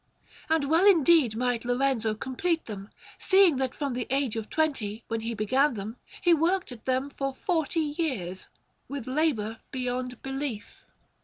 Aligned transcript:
And 0.49 0.63
well 0.63 0.87
indeed 0.87 1.35
might 1.35 1.63
Lorenzo 1.63 2.15
complete 2.15 2.65
them, 2.65 2.89
seeing 3.19 3.57
that 3.57 3.75
from 3.75 3.93
the 3.93 4.07
age 4.09 4.35
of 4.35 4.49
twenty, 4.49 5.03
when 5.09 5.19
he 5.21 5.35
began 5.35 5.75
them, 5.75 5.95
he 6.23 6.33
worked 6.33 6.71
at 6.71 6.85
them 6.85 7.11
for 7.11 7.35
forty 7.35 7.81
years, 7.95 8.47
with 8.87 9.05
labour 9.05 9.59
beyond 9.69 10.19
belief. 10.23 10.83